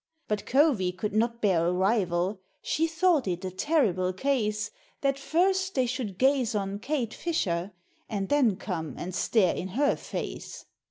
[0.27, 2.41] But Covey could not bear a rival.
[2.63, 7.73] She thought it a terrible case That first they should gaze on Kate Fisher,
[8.09, 10.65] And then come and stare in her face.